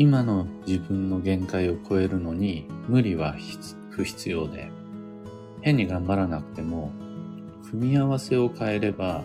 [0.00, 3.36] 今の自分の限界を超えるのに無理は
[3.90, 4.70] 不必要で、
[5.60, 6.90] 変に頑張らなくても、
[7.70, 9.22] 組み合わせを変えれば、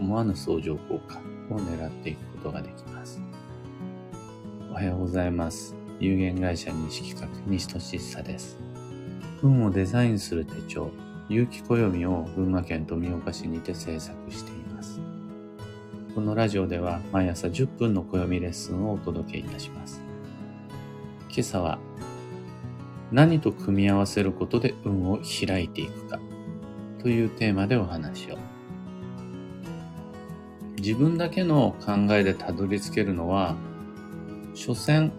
[0.00, 3.20] 思わぬ相乗効果を狙っていくことができます。
[4.68, 5.76] おはようございます。
[6.00, 8.58] 有限会社西企画西俊久です。
[9.44, 10.90] 運をデザインする手帳、
[11.28, 14.63] 有機暦を群馬県富岡市にて制作しています。
[16.14, 20.00] このラジオでは毎朝10分の暦レッスンをお届けいたします。
[21.28, 21.80] 今朝は
[23.10, 26.20] 何と組み合わせることで運を開いていくか
[27.02, 28.38] というテーマでお話を。
[30.76, 33.56] 自分だけの考えでたどり着けるのは、
[34.54, 35.10] 所詮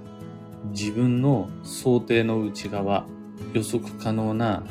[0.71, 3.05] 自分の想定の内側、
[3.51, 4.63] 予測可能な、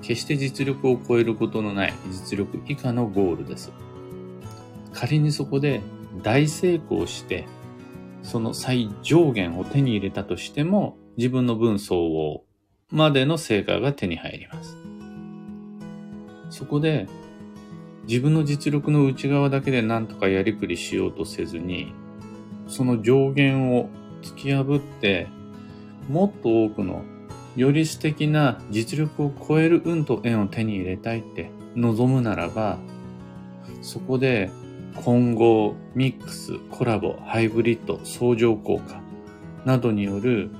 [0.00, 3.70] 決して実力を超えることのない実力以下のゴールです。
[5.00, 5.80] 仮にそこで
[6.22, 7.46] 大成功して、
[8.22, 12.44] その最上限を手に入れたとしても、自分の分相応
[12.90, 14.76] までの成果が手に入ります。
[16.50, 17.06] そこで、
[18.06, 21.94] 自分の実力の内側だけで何とかやりくりしようとせずに、
[22.68, 23.88] その上限を
[24.20, 25.28] 突き破って、
[26.10, 27.04] もっと多くの
[27.56, 32.78] より素敵な実力を超える運と縁を手に入れたいって望むならば、
[33.80, 34.50] そこで
[34.96, 39.00] 混合、ミックス、コラボ、ハイブリッド、相乗効果
[39.64, 40.50] などによる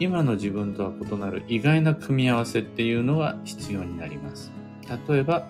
[0.00, 4.52] 今の自分とは異なる意外な組み合わせっていうのが必要になります。
[5.08, 5.46] 例えば、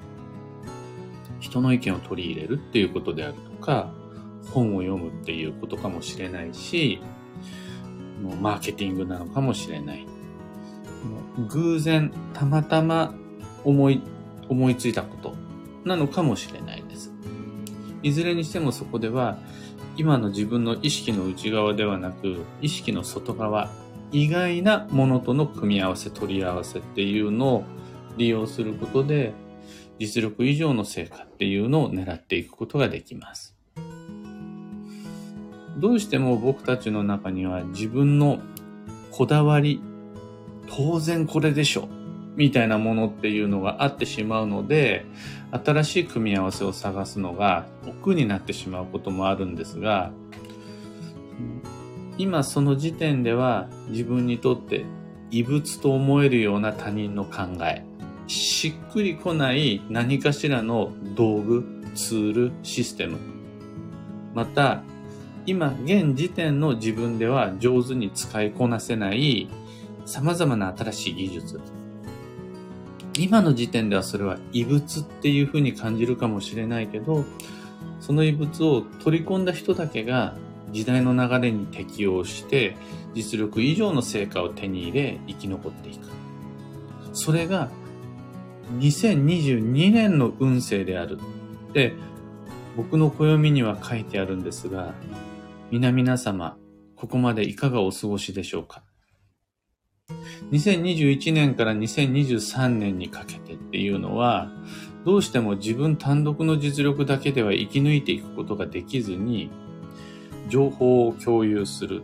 [1.41, 3.93] 人の意見を取り入れるっていうことであるとか、
[4.51, 7.01] 本を読むっていうことかもしれないし、
[8.41, 10.07] マーケティングなのかもしれない。
[11.49, 13.15] 偶然、たまたま
[13.65, 14.03] 思い、
[14.49, 15.35] 思いついたこと
[15.85, 16.84] なのかもしれない。
[18.05, 19.39] いずれにしてもそこでは、
[19.97, 23.71] 今の自分の意識の内側ではなく、意識の外側、
[24.13, 27.65] 意外なものとの組み合わせ、取り合わせっていうのを
[28.19, 29.33] 利用することで、
[29.99, 33.57] 実力以上の成果っていうのを狙っていくことができます。
[35.79, 38.39] どうしても僕たちの中には自分の
[39.13, 39.81] こだわり、
[40.69, 41.89] 当然これでしょ
[42.37, 45.07] みたいなものっていうのがあってしまうので、
[45.53, 50.11] 新しい組み合わせを探すのが億になってしまうこともあるんですが、
[52.19, 54.85] 今その時点では自分にとって
[55.31, 57.85] 異物と思えるような他人の考え、
[58.27, 61.65] しっくりこない何かしらの道具、
[61.95, 63.19] ツール、システム、
[64.35, 64.83] また
[65.47, 69.49] 今現時点の自分では上手に使いこなせない
[70.07, 71.61] 様々な新しい技術、
[73.17, 77.25] 今の時点ではそれは異物っていうふうに感じるかもしれないけど、
[78.01, 80.37] その異物を取り込んだ人だけが
[80.73, 82.77] 時代の流れに適応して
[83.15, 86.09] 実力以上の成果を手に入れ生き残っていく。
[87.13, 87.71] それが
[88.79, 91.19] 2022年の運勢である。
[91.73, 91.95] で、
[92.77, 94.95] 僕の暦には書いてあるんですが、
[95.71, 96.57] 皆々様、
[96.97, 98.83] ここまでいかがお過ごしでしょうか？
[100.53, 104.51] 2021年から2023年にかけてっていうのは、
[105.05, 109.51] どうしても自分単独の実力だけでは生き抜いていくことができずに、
[110.49, 112.03] 情報を共有する、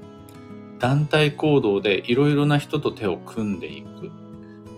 [0.78, 4.11] 団体行動でいろいろな人と手を組んでいく、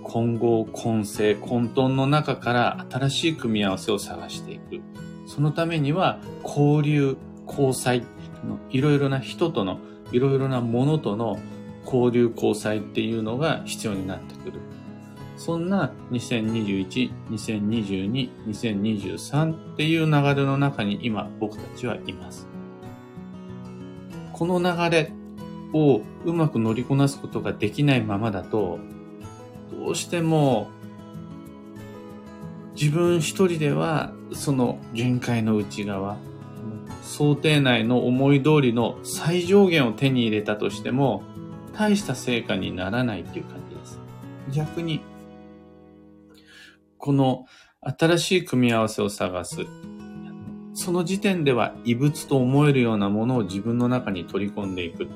[0.03, 4.81] 混合、混成、混沌の中から新しい組み合わせを探していく。
[5.27, 8.03] そのためには交流、交際
[8.71, 9.79] いろいろな人との、
[10.11, 11.39] いろいろなものとの
[11.85, 14.61] 交流交際っていうのが必要になってくる。
[15.37, 22.47] そんな2021、2022、2023っていう流れの中に今僕たちはいます。
[24.33, 25.13] この流れ
[25.73, 28.79] をうまく乗りこなすことができないままだと、
[29.73, 30.69] どうしても
[32.75, 36.17] 自分一人ではその限界の内側、
[37.03, 41.23] 想定内の思い通りの最上限を手に入れたとしても、
[41.73, 44.01] 大した成果にならないっていう感じです。
[44.53, 45.01] 逆に、
[46.99, 47.47] この
[47.81, 49.67] 新しい組み合わせを探す。
[50.75, 55.09] その時点では異物と思えるようなものを自分の中に取り込んでいく。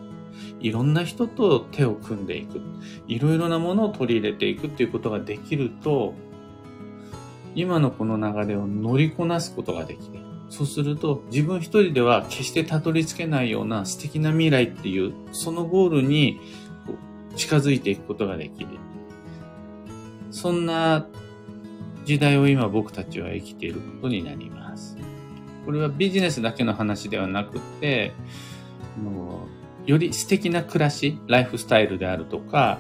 [0.61, 2.61] いろんな人と手を組んでいく。
[3.07, 6.15] いろいろなものを取り入れていくっていうことができると、
[7.55, 10.21] 今のこの流れを乗りこなすことができる。
[10.49, 16.41] そうすると自分一人では決してたどり着けないような素敵な未来っていう、そのゴールに
[17.37, 18.69] 近づいていくことができる。
[20.31, 21.07] そんな
[22.05, 24.97] 時代を今僕たちは生きていることになります。
[25.65, 28.13] これはビジネスだけの話ではなくて、
[29.03, 29.47] も
[29.87, 32.79] うより素敵な暮らし、ライフスタイルであるとか、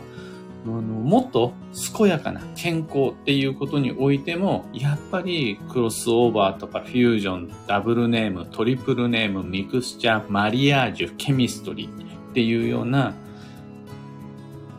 [0.72, 1.52] もっと
[1.96, 13.14] 健やかな健康っていうことにおいても、やっぱりクロスオーバーとかフュージョン、ダブルネーム、トリプルネーム、ミクスチャー、マリアージュ、ケミストリーっていうような、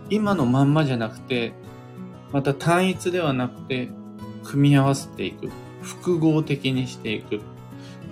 [0.09, 1.53] 今のまんまじゃなくて、
[2.31, 3.89] また単一ではなくて、
[4.43, 5.49] 組み合わせていく。
[5.81, 7.39] 複合的にしていく。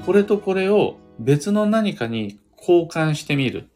[0.05, 3.67] これとこれを別の何かに交換してみる。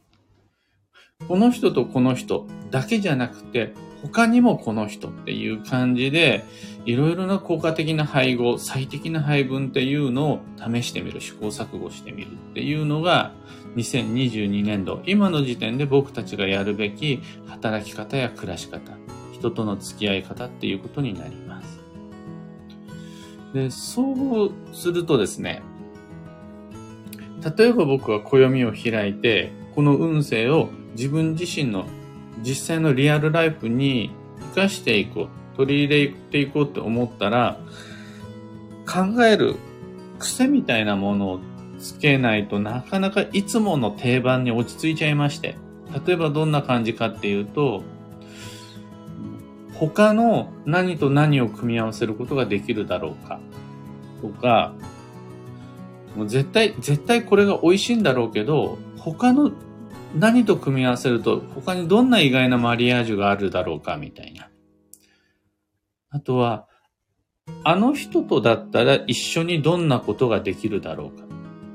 [1.28, 6.46] この人とこの人だけじゃなくて、他にもこの人っていう感じで、
[6.86, 13.34] いろいろな効果的な配合、最適な配分っていうのを試してみる、試行錯誤してみるっていうのが、
[13.76, 18.94] 2022年度、今の時点で僕たちがやるべき働き方や暮らし方、
[19.34, 21.80] 人との付き合い方っていうことになります。
[23.54, 25.62] で、そうするとですね、
[27.58, 31.86] 例えば僕は暦を開いて、この運勢を自分自身の
[32.42, 37.60] 実際のリアルライフに活かしていこう、取り入れていこうって思ったら、
[38.86, 39.56] 考える
[40.18, 41.40] 癖みたいなものを
[41.80, 45.56] つけないとなかなかいつもの定番に落ち着いちゃいまして。
[46.06, 47.84] 例えばどんな感じかっていうと、
[49.74, 53.40] 他の何と何を組み合わせることができるだろうか
[54.22, 54.74] とか、
[56.16, 59.52] もう絶対、絶対これが美味しいんだろうけど、他の
[60.16, 64.50] 何と組み合わせると他にどんな意外なマリアージュがあるだろうかみたいな。
[66.10, 66.68] あとは、
[67.64, 71.26] あの人とだったら一緒にどんなことができるだろうか。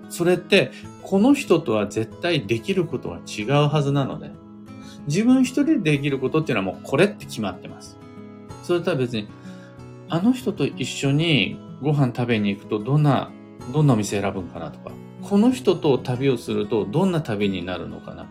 [0.09, 0.71] それって、
[1.03, 4.31] この人とは絶対できることは違うはずなので、
[5.07, 7.99] 自分一人でできることっていうのはもうこれって決まってます。
[8.63, 9.29] それとは別に、
[10.09, 13.31] あの人と一緒にご飯食べに行くとどんな、
[13.73, 18.27] どんなお店選ぶんかなとか、この人と旅をするとどんな旅になるのかな。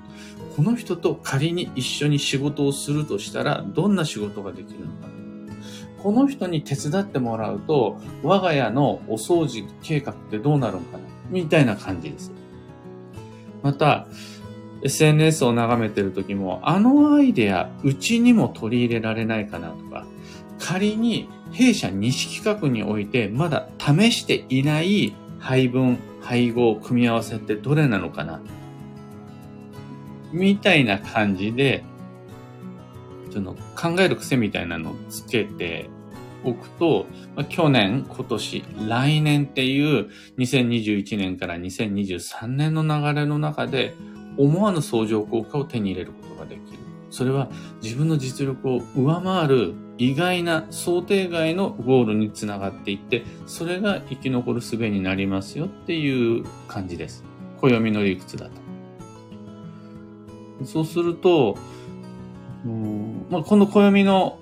[0.55, 5.07] この人と仮に一緒に仕事をするとしたらどんな仕事ができるのか。
[5.07, 5.13] な
[6.03, 11.03] この人に手伝ってもらうと我が家のお掃除計画ってどうなるのかな。
[11.29, 12.31] みたいな感じです。
[13.63, 14.07] また、
[14.83, 20.05] SNS を眺めてる時も、あのアイデア、うちにも取り入れられないかなとか、
[20.59, 28.41] 仮に弊社西企画においてまだ試していない配分、配合、組み合わせってどれなのかな？
[30.31, 31.83] みたいな感じで、
[33.29, 35.89] その考える癖みたいなのをつけて
[36.45, 43.95] おくと、まあ、去年、今年、来年っていう2021年から2023年の流れの中で
[44.37, 46.79] 思わぬ相乗効果を手に入れることができる。
[47.09, 47.49] それは
[47.81, 57.23] 自分の実力を上回る意外な想定外のゴールにつながっていって、それが生き残る術になりますよっていう感じです。
[57.61, 58.49] 暦の理屈だ
[60.59, 60.65] と。
[60.65, 61.57] そうすると、
[62.65, 64.39] うんまあ、この暦の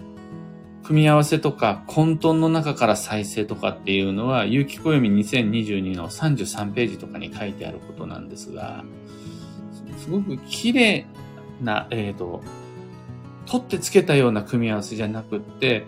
[0.83, 8.83] 組み合わせとか混沌の中から再生とかっていうのは、有機暦2022の33ページとかに書いてあることなんですが、
[9.97, 11.05] すごく綺麗
[11.61, 12.41] な、えっ、ー、と、
[13.51, 15.85] 取ってつけたような組み合わせじゃなくって、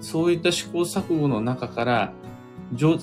[0.00, 2.12] そういった試行錯誤の中から、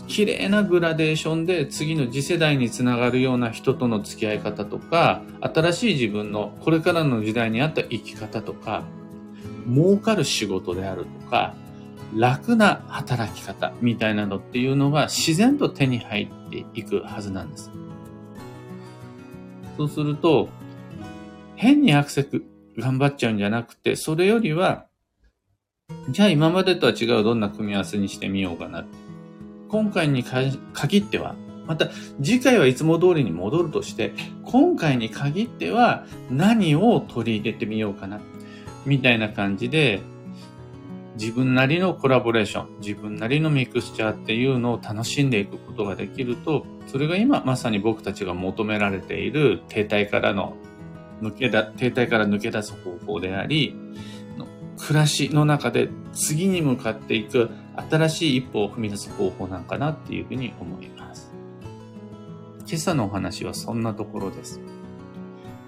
[0.08, 8.86] 綺麗なグラデーションで次の次世代につながるような人との付き合い方とか、新しい自分のこれからの時代に合った生き方とか、
[9.68, 11.54] 儲かる仕事であるとか、
[12.16, 17.70] 楽な働き方みたいなのっていうのが自然と手に入っていくはずなんです。
[19.76, 20.48] そうすると、
[21.58, 22.24] 変にアクセ
[22.78, 24.86] 頑張っちゃうんじゃなくて、それよりは、
[26.10, 28.86] じゃあ今までとは違うどんな組み合わせにしてみようかな。
[29.70, 31.36] 今回に限っては、
[31.68, 31.90] また
[32.22, 34.14] 次回はいつも通りに戻るとして、
[34.44, 38.20] 今回に限っては何を取り入れてみようかな。
[38.86, 40.02] みたいな感じで、
[41.20, 50.56] 自分なりのコラボレーション、自分なりのミクスチャーっていうのを楽しんでいくことができると、それが今まさに僕たちが求められている停滞からの
[51.22, 53.76] 抜けだ、停滞から抜け出す方法であり、
[54.78, 57.50] 暮らしの中で次に向かっていく
[57.90, 61.32] 新しい一歩を踏み出す方法なんかなっていうふうに思います。
[62.66, 64.60] 今朝のお話はそんなところです。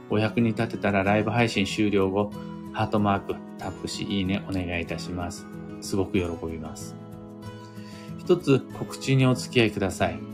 [0.09, 2.31] お役に立てたらライブ配信終了後、
[2.71, 5.45] ハートマーク、タップし、いいねお願いいたします。
[5.81, 6.95] すごく喜びます。
[8.17, 10.32] 一つ告知にお付き合いください。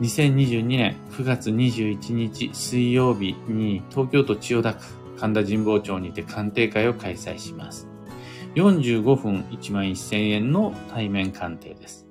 [0.00, 4.84] 2022年9月21日水曜日に東京都千代田区
[5.18, 7.88] 神田神保町にて鑑定会を開催します。
[8.54, 12.06] 45分1万1000円の対面鑑定です。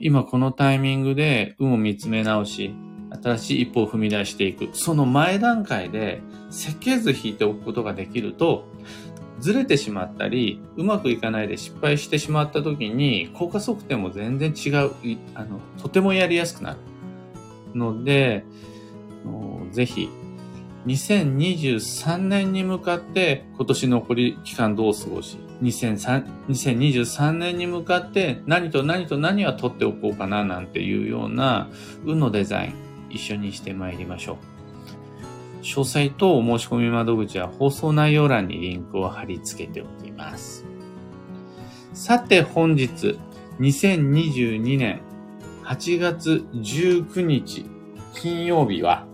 [0.00, 2.74] 今このタイミングで運を見つめ直し、
[3.22, 4.70] 新しい一歩を踏み出していく。
[4.72, 8.64] その前段階で設計図引いておくことができると、
[9.44, 14.90] ずれてしまったり、うまくいかないで失敗してしまった時に、効果測定も全然違う、
[15.34, 16.78] あの、とてもやりやすくなる。
[17.74, 18.46] ので、
[19.70, 20.08] ぜひ、
[20.86, 31.68] 2023年に向かって今年残り期間どう過ごし、2023年に向かって何と何と何は取っておこうかななんていうような
[32.06, 32.74] 運のデザイン
[33.10, 34.53] 一緒にしてまいりましょう。
[35.64, 40.66] 詳細とお申し込み窓口は放送内容欄にリンクを貼り付けておきます。
[41.94, 43.18] さて本日
[43.60, 45.00] 2022年
[45.64, 47.64] 8月19日
[48.14, 49.06] 金曜日は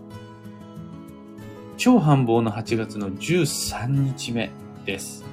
[1.77, 4.51] 超繁忙の8月の13日目
[4.85, 5.23] です。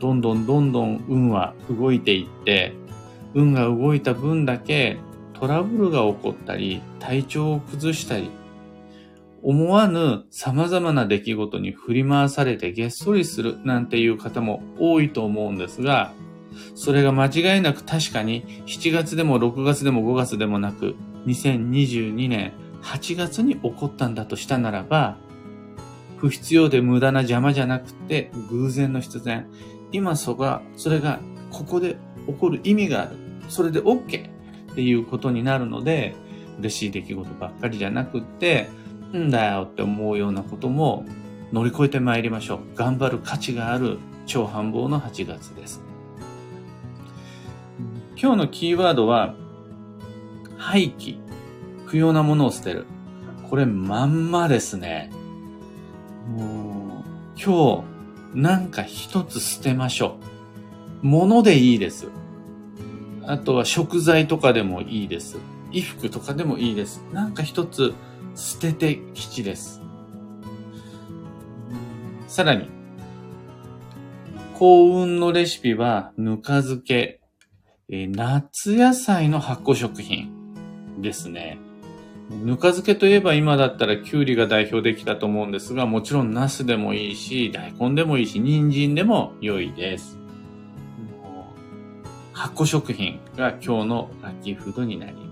[0.00, 2.74] どんどんどんどん運は動いていって、
[3.34, 4.98] 運が動いた分だけ
[5.32, 8.30] トラブルが起こったり、体調を崩したり、
[9.44, 16.12] 思わぬ様々な出来事に振り回されてげっそりするなんていう方も多いと思うんですが、
[16.74, 20.96] それが間違いなく確かに7月でも6月でも5月でもなく
[21.26, 25.18] 2022年8月に起こったんだとしたならば、
[26.16, 29.46] 不必要で無駄な邪魔じゃなくて、偶然の必然。
[29.92, 31.20] 今そが、それが
[31.50, 33.16] ここで起こる意味がある。
[33.48, 34.30] それで OK
[34.72, 36.14] っていうことになるので、
[36.60, 38.68] 嬉しい出来事ばっかりじゃなくって、
[39.16, 41.04] んだよって思うようなことも
[41.52, 42.76] 乗り越えてまいりましょう。
[42.76, 45.82] 頑張る価値がある超繁忙の8月です。
[48.16, 49.34] 今日のキーワードは、
[50.56, 51.18] 廃棄。
[51.84, 52.86] 不要なものを捨てる。
[53.50, 55.10] これまんまですね。
[56.36, 57.04] も
[57.36, 57.84] う、今
[58.34, 60.16] 日、なんか一つ捨てましょ
[61.02, 61.06] う。
[61.06, 62.08] 物でいいです。
[63.26, 65.36] あとは食材とかでもいいです。
[65.70, 67.04] 衣服とかでもいいです。
[67.12, 67.94] なんか一つ
[68.34, 69.80] 捨てて吉です。
[72.26, 72.68] さらに、
[74.54, 77.20] 幸運のレシピはぬか漬け、
[77.88, 80.32] え夏野菜の発酵食品
[81.00, 81.58] ですね。
[82.30, 90.18] ぬか漬けといえば今だったらきゅうりが代表的だと思うんですが、もちろんナスでもいいし、大根でもいいし、人参でも良いです。
[92.32, 95.23] 発酵食品が今日のラッキーフードになり。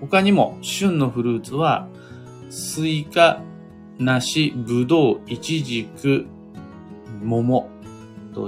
[0.00, 1.88] 他にも旬のフルーツは、
[2.50, 3.42] スイカ、
[3.98, 6.26] 梨、ぶどう、イチジク、
[7.22, 7.68] 桃。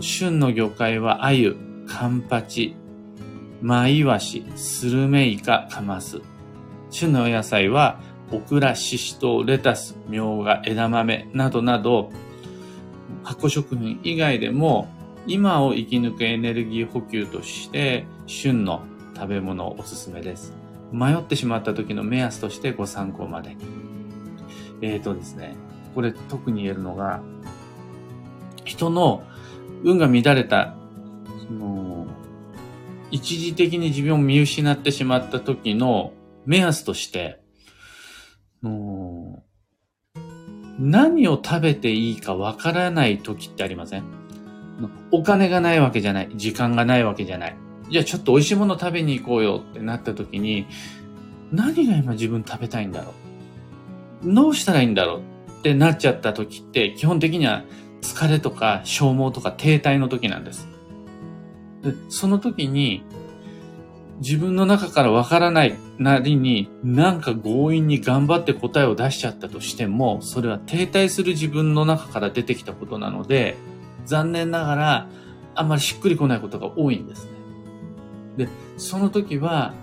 [0.01, 1.57] 旬の魚介は鮎、
[1.89, 2.77] カンパチ、
[3.61, 6.21] マイワシ、スルメイカ、カマス。
[6.91, 8.01] 旬のお野菜は、
[8.33, 12.11] オクラ、シシトウ、レタス、ミョウガ、枝豆などなど、
[13.25, 14.89] 発酵食品以外でも、
[15.27, 18.83] 今を生き抜くエネルギー補給として、旬の
[19.17, 20.60] 食べ物をおすすめです。
[20.93, 23.65] 迷ってしまった時の目安としてご参考までに。
[24.83, 25.57] えーとですね、
[25.95, 27.23] これ特に言えるのが、
[28.65, 29.23] 人の
[29.85, 30.75] 運が乱れた、
[31.47, 32.07] その、
[33.11, 36.13] 一時的に自分を見失ってしまった時の
[36.47, 37.41] 目安として、
[40.79, 44.05] 何を食べていいかわからない時ってありません？
[45.11, 46.31] お金がないわけじゃない。
[46.37, 47.57] 時間がないわけじゃない。
[47.91, 50.67] じゃあちょっと美味しいもの食べに行こうよってなった時に、
[51.53, 53.13] 何が今自分食べたいんだろ
[54.25, 54.33] う？
[54.33, 55.21] どうしたらいいんだろう
[55.51, 57.65] ってなっちゃった時って、基本的には
[58.01, 60.69] 疲れとか消耗とか停滞の時なんです。
[61.83, 63.03] でその時に、
[64.21, 73.57] 自分の中からわからないなりに、なんか強引に頑張って答えを出しちゃったとしても、それは停滞する自分の中から出てきたことなので、
[74.05, 75.09] 残念ながら、
[75.55, 77.31] あんまりしっくりこないことが多いんですね。
[78.37, 79.75] で、その時は、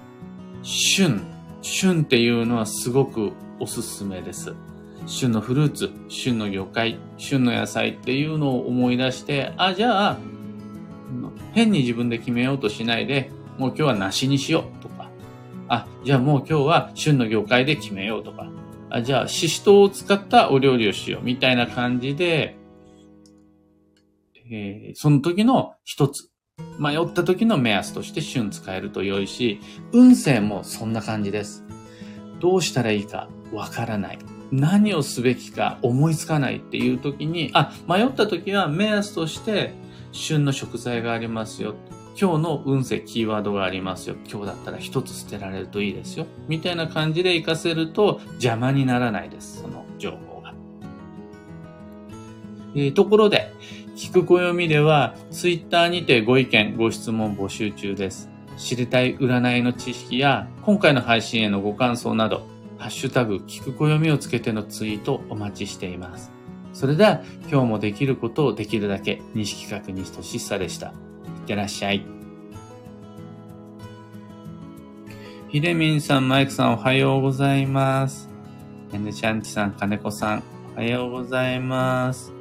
[0.63, 1.21] 旬。
[1.61, 4.53] 旬っていうのはすごくおすすめです。
[5.05, 10.17] 旬のフルーツ、旬の魚介、旬の野菜っていうのを思い出して、あ、じゃあ、
[11.53, 15.09] 変に自分で決めようとしないで、もう今日は梨にしようとか、
[15.67, 18.49] あ、じゃあもう今日は旬の魚介で決めようとか、
[18.89, 22.57] あじゃあシシトウを使ったお料理をしようみたいな感じで、
[24.49, 26.29] えー、その時の一つ、
[26.79, 29.59] 迷った時の目安として旬使えると良いし、
[29.91, 31.63] 運勢もそんな感じです。
[32.39, 34.19] どうしたらいいかわからない。
[34.51, 39.73] 何をすべきか思いつかないっていう時に、あ、迷った時は目安として
[40.11, 41.75] 旬の食材がありますよ。
[42.19, 44.15] 今日の運勢キーワードがありますよ。
[44.29, 46.25] 今日だったら一つ捨てられるといいですよ。
[46.47, 49.61] みたいな感じで活かせると邪魔にならないです。
[49.61, 50.53] その情報が。
[52.75, 53.53] えー、ところで、
[53.97, 58.29] 聞く暦では、ツイッターにてご意見、ご質問募集中です。
[58.55, 62.45] 知りたい占いの知識や、今回の配信へのご感想など、
[62.77, 66.31] ハッシュタグ、聞く暦をつけてのツイートお待ちしています。
[66.73, 70.89] それでは、今日もできることをできるだけ、西企画西俊さでした。
[70.89, 70.93] いっ
[71.47, 72.05] てらっしゃい。
[75.49, 78.29] ひでみんさん、マイクさん、おはようございます。
[78.93, 80.43] エネシャンチさん、金子さん、
[80.75, 82.36] おはようございます。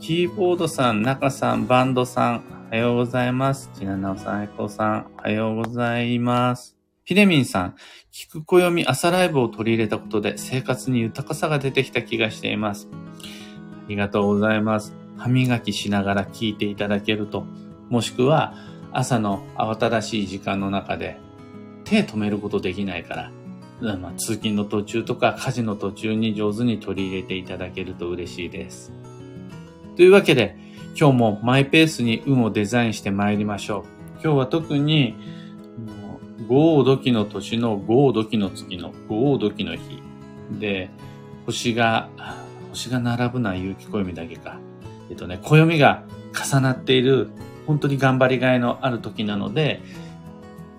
[0.00, 3.70] キーボードさん、中さん、バンドさん、おはようございます。
[3.74, 6.74] ちななおさん、えこさん、おはようございます。
[7.04, 7.74] ひでみんさん、
[8.10, 12.88] 聞く暦朝ライブを取り入れたことで生活に豊かさが出てきた気がしています。
[12.90, 14.94] ありがとうございます。
[15.18, 17.44] 歯磨きしながら聞いていただけると、
[17.90, 18.54] もしくは
[18.92, 21.18] 朝の慌ただしい時間の中で
[21.84, 23.30] 手止めることできないか
[23.82, 28.94] ら、まあ、通勤の途中とか家事の途中に上手に取り入れていただけると嬉しいです。
[29.96, 30.56] というわけで、
[30.98, 33.84] 今日もマイペースに運をデザインして参りましょう。
[34.22, 35.14] 今日は特に、
[36.48, 40.02] 豪土器の年の豪土器の月の豪土器の日
[40.58, 40.90] で、
[41.46, 42.08] 星が、
[42.70, 44.58] 星が並ぶのは有機暦だけか。
[45.10, 47.30] えっとね、暦が重なっている、
[47.66, 49.80] 本当に頑張りがいのある時なので、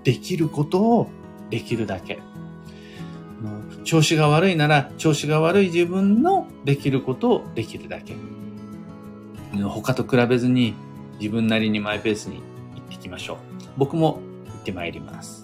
[0.04, 1.10] できることを
[1.50, 2.20] できるだけ。
[3.84, 8.16] 調子が悪いなら、調子が悪い自分のできることをできるだけ。
[9.54, 10.74] 他と比べずに
[11.20, 12.42] 自分なりにマイペースに
[12.76, 13.38] 行ってきましょう。
[13.78, 15.41] 僕も行ってまいります。